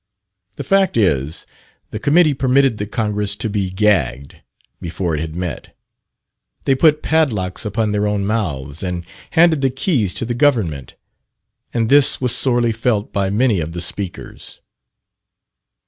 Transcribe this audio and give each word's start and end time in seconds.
The 0.55 0.63
fact 0.63 0.97
is, 0.97 1.45
the 1.91 1.99
Committee 1.99 2.33
permitted 2.33 2.79
the 2.79 2.87
Congress 2.87 3.35
to 3.35 3.47
be 3.51 3.69
gagged, 3.69 4.37
before 4.81 5.13
it 5.13 5.19
had 5.21 5.35
met. 5.35 5.77
They 6.65 6.73
put 6.73 7.03
padlocks 7.03 7.65
upon 7.65 7.91
their 7.91 8.07
own 8.07 8.25
mouths, 8.25 8.81
and 8.81 9.05
handed 9.33 9.61
the 9.61 9.69
keys 9.69 10.15
to 10.15 10.25
the 10.25 10.33
government. 10.33 10.95
And 11.71 11.87
this 11.87 12.19
was 12.19 12.35
sorely 12.35 12.71
felt 12.71 13.13
by 13.13 13.29
many 13.29 13.59
of 13.59 13.73
the 13.73 13.81
speakers. 13.81 14.59